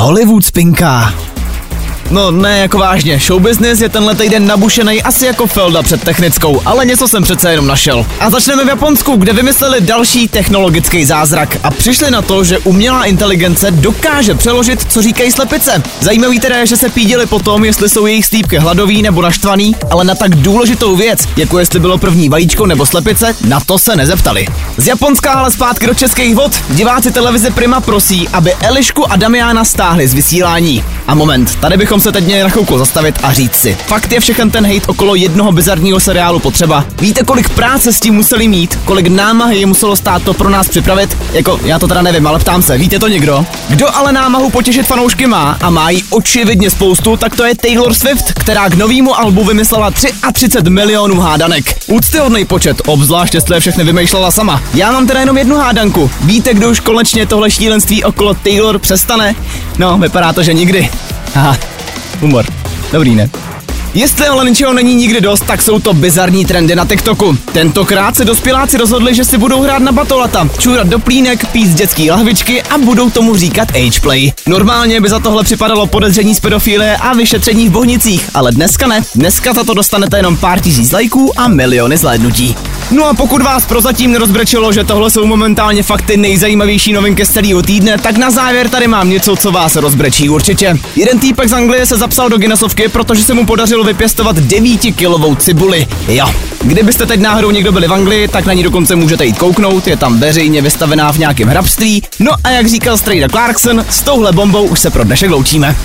[0.00, 1.29] Hollywood spinka.
[2.10, 6.62] No ne, jako vážně, show business je tenhle týden nabušený asi jako Felda před technickou,
[6.64, 8.06] ale něco jsem přece jenom našel.
[8.20, 13.04] A začneme v Japonsku, kde vymysleli další technologický zázrak a přišli na to, že umělá
[13.04, 15.82] inteligence dokáže přeložit, co říkají slepice.
[16.00, 19.76] Zajímavý teda je, že se pídili po tom, jestli jsou jejich slípky hladový nebo naštvaný,
[19.90, 23.96] ale na tak důležitou věc, jako jestli bylo první vajíčko nebo slepice, na to se
[23.96, 24.46] nezeptali.
[24.76, 26.52] Z Japonska ale zpátky do českých vod.
[26.70, 30.84] Diváci televize Prima prosí, aby Elišku a Damiana stáhli z vysílání.
[31.06, 33.76] A moment, tady bychom se teď měli na chvilku zastavit a říct si.
[33.86, 36.84] Fakt je všechen ten hate okolo jednoho bizarního seriálu potřeba.
[37.00, 40.68] Víte, kolik práce s tím museli mít, kolik námahy je muselo stát to pro nás
[40.68, 41.16] připravit?
[41.32, 43.46] Jako, já to teda nevím, ale ptám se, víte to někdo?
[43.68, 47.94] Kdo ale námahu potěšit fanoušky má a má jí očividně spoustu, tak to je Taylor
[47.94, 51.76] Swift, která k novému albu vymyslela 33 milionů hádanek.
[51.86, 54.62] Úctyhodný počet, obzvlášť jestli je všechny vymýšlela sama.
[54.74, 56.10] Já mám teda jenom jednu hádanku.
[56.20, 59.34] Víte, kdo už konečně tohle šílenství okolo Taylor přestane?
[59.78, 60.90] No, vypadá to, že nikdy.
[61.34, 61.56] Aha,
[62.20, 62.44] humor.
[62.92, 63.30] Dobrý, ne?
[63.94, 67.38] Jestli ale ničeho není nikdy dost, tak jsou to bizarní trendy na TikToku.
[67.52, 72.10] Tentokrát se dospěláci rozhodli, že si budou hrát na batolata, čůrat do plínek, pít dětský
[72.10, 74.32] lahvičky a budou tomu říkat ageplay.
[74.46, 79.02] Normálně by za tohle připadalo podezření z pedofilie a vyšetření v bohnicích, ale dneska ne.
[79.14, 82.56] Dneska za to dostanete jenom pár tisíc lajků a miliony zhlédnutí.
[82.90, 87.30] No a pokud vás prozatím nerozbrečelo, že tohle jsou momentálně fakt ty nejzajímavější novinky z
[87.30, 90.78] celého týdne, tak na závěr tady mám něco, co vás rozbrečí určitě.
[90.96, 95.86] Jeden týpek z Anglie se zapsal do Guinnessovky, protože se mu podařilo vypěstovat 9-kilovou cibuli.
[96.08, 99.86] Jo, kdybyste teď náhodou někdo byli v Anglii, tak na ní dokonce můžete jít kouknout,
[99.86, 102.02] je tam veřejně vystavená v nějakém hrabství.
[102.20, 105.76] No a jak říkal Strejda Clarkson, s touhle bombou už se pro dnešek loučíme.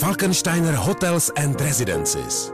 [0.00, 2.53] Falkensteiner Hotels and Residences.